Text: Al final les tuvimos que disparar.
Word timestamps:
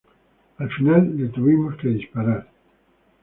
Al 0.57 0.69
final 0.75 1.05
les 1.19 1.29
tuvimos 1.35 1.77
que 1.81 1.89
disparar. 1.99 2.43